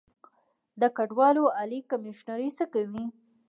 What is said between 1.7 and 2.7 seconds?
کمیشنري څه